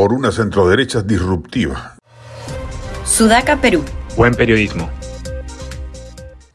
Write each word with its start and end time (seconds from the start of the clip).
por 0.00 0.14
una 0.14 0.32
centroderecha 0.32 1.02
disruptiva. 1.02 1.96
Sudaca, 3.04 3.60
Perú. 3.60 3.84
Buen 4.16 4.32
periodismo. 4.32 4.88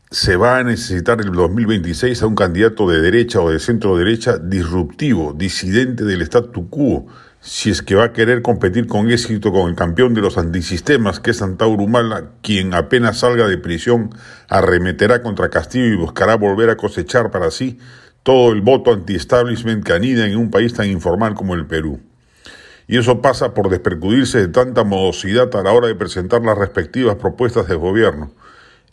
Se 0.10 0.36
va 0.36 0.58
a 0.58 0.64
necesitar 0.64 1.22
el 1.22 1.32
2026 1.32 2.24
a 2.24 2.26
un 2.26 2.34
candidato 2.34 2.90
de 2.90 3.02
derecha 3.02 3.42
o 3.42 3.52
de 3.52 3.60
centro 3.60 3.98
derecha 3.98 4.40
disruptivo, 4.40 5.36
disidente 5.38 6.06
del 6.06 6.24
statu 6.24 6.72
quo, 6.72 7.06
si 7.40 7.70
es 7.70 7.84
que 7.84 7.94
va 7.94 8.06
a 8.06 8.14
querer 8.14 8.42
competir 8.42 8.88
con 8.88 9.12
éxito 9.12 9.52
con 9.52 9.70
el 9.70 9.76
campeón 9.76 10.16
de 10.16 10.22
los 10.22 10.40
antisistemas, 10.40 11.20
que 11.20 11.30
es 11.30 11.44
Antauro 11.44 11.84
Humala, 11.84 12.32
quien 12.42 12.74
apenas 12.74 13.20
salga 13.20 13.48
de 13.48 13.60
prisión 13.60 14.10
arremeterá 14.50 15.22
contra 15.22 15.52
Castillo 15.52 15.94
y 15.94 15.98
buscará 15.98 16.34
volver 16.34 16.72
a 16.72 16.78
cosechar 16.78 17.30
para 17.30 17.52
sí 17.52 17.78
todo 18.24 18.52
el 18.52 18.62
voto 18.62 18.92
anti-establishment 18.92 19.84
que 19.86 19.94
anida 19.94 20.26
en 20.26 20.36
un 20.36 20.50
país 20.50 20.74
tan 20.74 20.88
informal 20.88 21.36
como 21.36 21.54
el 21.54 21.68
Perú. 21.68 22.02
Y 22.88 22.98
eso 22.98 23.22
pasa 23.22 23.54
por 23.54 23.70
despercudirse 23.70 24.40
de 24.40 24.48
tanta 24.48 24.84
modosidad 24.84 25.54
a 25.56 25.64
la 25.64 25.72
hora 25.72 25.88
de 25.88 25.96
presentar 25.96 26.42
las 26.42 26.58
respectivas 26.58 27.16
propuestas 27.16 27.68
de 27.68 27.76
gobierno. 27.76 28.32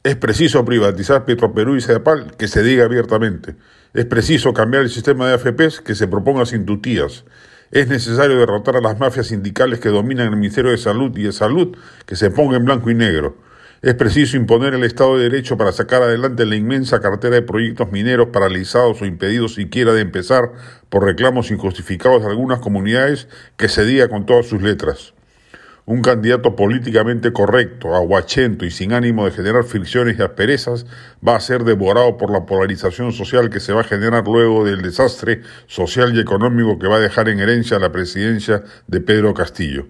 Es 0.02 0.16
preciso 0.16 0.64
privatizar 0.64 1.24
Petroperú 1.24 1.76
y 1.76 1.80
Cedapal, 1.80 2.34
que 2.36 2.48
se 2.48 2.62
diga 2.62 2.84
abiertamente. 2.84 3.54
Es 3.94 4.06
preciso 4.06 4.54
cambiar 4.54 4.82
el 4.82 4.90
sistema 4.90 5.28
de 5.28 5.34
AFPs, 5.34 5.80
que 5.80 5.94
se 5.94 6.08
proponga 6.08 6.46
sin 6.46 6.64
tutías. 6.64 7.24
Es 7.70 7.88
necesario 7.88 8.38
derrotar 8.38 8.76
a 8.76 8.80
las 8.80 8.98
mafias 8.98 9.28
sindicales 9.28 9.78
que 9.78 9.90
dominan 9.90 10.28
el 10.28 10.36
Ministerio 10.36 10.70
de 10.70 10.78
Salud 10.78 11.16
y 11.16 11.22
de 11.22 11.32
Salud, 11.32 11.76
que 12.06 12.16
se 12.16 12.30
ponga 12.30 12.56
en 12.56 12.64
blanco 12.64 12.90
y 12.90 12.94
negro. 12.94 13.36
Es 13.82 13.96
preciso 13.96 14.36
imponer 14.36 14.74
el 14.74 14.84
Estado 14.84 15.16
de 15.16 15.24
Derecho 15.24 15.56
para 15.56 15.72
sacar 15.72 16.02
adelante 16.02 16.46
la 16.46 16.54
inmensa 16.54 17.00
cartera 17.00 17.34
de 17.34 17.42
proyectos 17.42 17.90
mineros 17.90 18.28
paralizados 18.28 19.02
o 19.02 19.06
impedidos 19.06 19.54
siquiera 19.54 19.92
de 19.92 20.02
empezar 20.02 20.52
por 20.88 21.04
reclamos 21.04 21.50
injustificados 21.50 22.22
de 22.22 22.28
algunas 22.28 22.60
comunidades 22.60 23.26
que 23.56 23.68
se 23.68 23.84
diga 23.84 24.08
con 24.08 24.24
todas 24.24 24.46
sus 24.46 24.62
letras. 24.62 25.14
Un 25.84 26.00
candidato 26.00 26.54
políticamente 26.54 27.32
correcto, 27.32 27.96
aguachento 27.96 28.64
y 28.64 28.70
sin 28.70 28.92
ánimo 28.92 29.24
de 29.24 29.32
generar 29.32 29.64
fricciones 29.64 30.16
y 30.16 30.22
asperezas 30.22 30.86
va 31.26 31.34
a 31.34 31.40
ser 31.40 31.64
devorado 31.64 32.16
por 32.18 32.30
la 32.30 32.46
polarización 32.46 33.10
social 33.10 33.50
que 33.50 33.58
se 33.58 33.72
va 33.72 33.80
a 33.80 33.84
generar 33.84 34.24
luego 34.28 34.64
del 34.64 34.80
desastre 34.80 35.40
social 35.66 36.14
y 36.14 36.20
económico 36.20 36.78
que 36.78 36.86
va 36.86 36.98
a 36.98 37.00
dejar 37.00 37.28
en 37.28 37.40
herencia 37.40 37.80
la 37.80 37.90
presidencia 37.90 38.62
de 38.86 39.00
Pedro 39.00 39.34
Castillo. 39.34 39.88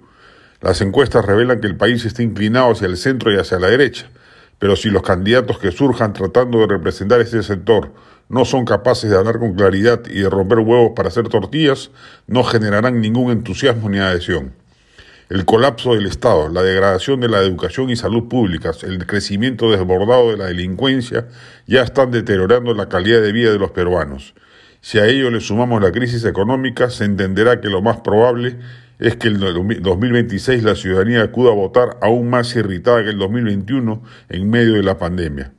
Las 0.63 0.81
encuestas 0.81 1.25
revelan 1.25 1.61
que 1.61 1.67
el 1.67 1.77
país 1.77 2.05
está 2.05 2.23
inclinado 2.23 2.71
hacia 2.71 2.87
el 2.87 2.97
centro 2.97 3.33
y 3.33 3.37
hacia 3.37 3.59
la 3.59 3.67
derecha, 3.67 4.07
pero 4.61 4.77
si 4.77 4.91
los 4.91 5.03
candidatos 5.03 5.59
que 5.59 5.73
surjan 5.73 6.13
tratando 6.13 6.61
de 6.61 6.69
representar 6.69 7.21
ese 7.21 7.43
sector 7.43 7.93
no 8.29 8.45
son 8.45 8.65
capaces 8.65 9.11
de 9.11 9.17
hablar 9.17 9.41
con 9.41 9.55
claridad 9.55 10.03
y 10.09 10.21
de 10.21 10.31
romper 10.31 10.61
huevos 10.61 10.93
para 10.95 11.09
hacer 11.09 11.29
tortillas, 11.29 11.91
no 12.29 12.45
generarán 12.45 13.01
ningún 13.01 13.33
entusiasmo 13.33 13.91
ni 13.91 13.99
adhesión. 13.99 14.53
El 15.29 15.45
colapso 15.47 15.95
del 15.95 16.07
Estado, 16.07 16.49
la 16.49 16.63
degradación 16.63 17.19
de 17.19 17.29
la 17.29 17.41
educación 17.41 17.91
y 17.91 17.97
salud 17.97 18.29
públicas, 18.29 18.85
el 18.85 19.05
crecimiento 19.05 19.69
desbordado 19.69 20.31
de 20.31 20.37
la 20.37 20.47
delincuencia 20.47 21.27
ya 21.67 21.83
están 21.83 22.13
deteriorando 22.13 22.73
la 22.73 22.89
calidad 22.89 23.21
de 23.21 23.33
vida 23.33 23.51
de 23.51 23.59
los 23.59 23.73
peruanos. 23.73 24.35
Si 24.81 24.99
a 24.99 25.07
ello 25.07 25.31
le 25.31 25.41
sumamos 25.41 25.83
la 25.83 25.91
crisis 25.91 26.25
económica, 26.25 26.89
se 26.91 27.05
entenderá 27.05 27.61
que 27.61 27.69
lo 27.69 27.83
más 27.83 27.99
probable 27.99 28.59
es 29.03 29.17
que 29.17 29.27
el 29.27 29.41
2026 29.41 30.62
la 30.62 30.77
ciudadanía 30.77 31.25
acuda 31.25 31.50
a 31.50 31.55
votar 31.55 31.98
aún 32.00 32.31
más 32.31 32.55
irritada 32.55 33.03
que 33.03 33.11
el 33.11 33.19
2021 33.19 34.00
en 34.28 34.48
medio 34.48 34.75
de 34.75 34.84
la 34.84 34.97
pandemia. 34.97 35.53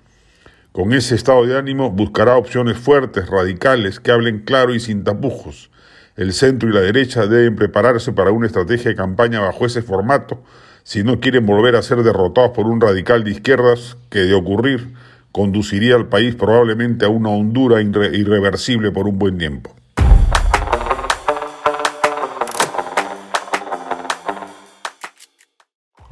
Con 0.71 0.93
ese 0.93 1.15
estado 1.15 1.45
de 1.45 1.57
ánimo 1.57 1.91
buscará 1.91 2.37
opciones 2.37 2.77
fuertes, 2.77 3.27
radicales, 3.27 3.99
que 3.99 4.11
hablen 4.11 4.39
claro 4.45 4.73
y 4.73 4.79
sin 4.79 5.03
tapujos. 5.03 5.71
El 6.15 6.31
centro 6.31 6.69
y 6.69 6.73
la 6.73 6.79
derecha 6.79 7.27
deben 7.27 7.57
prepararse 7.57 8.13
para 8.13 8.31
una 8.31 8.47
estrategia 8.47 8.91
de 8.91 8.95
campaña 8.95 9.41
bajo 9.41 9.65
ese 9.65 9.81
formato 9.81 10.41
si 10.83 11.03
no 11.03 11.19
quieren 11.19 11.45
volver 11.45 11.75
a 11.75 11.81
ser 11.81 12.01
derrotados 12.01 12.51
por 12.51 12.67
un 12.67 12.79
radical 12.79 13.25
de 13.25 13.31
izquierdas 13.31 13.97
que, 14.09 14.19
de 14.19 14.35
ocurrir, 14.35 14.93
conduciría 15.33 15.95
al 15.95 16.07
país 16.07 16.35
probablemente 16.35 17.03
a 17.03 17.09
una 17.09 17.29
hondura 17.29 17.81
irreversible 17.81 18.91
por 18.91 19.05
un 19.05 19.19
buen 19.19 19.37
tiempo. 19.37 19.75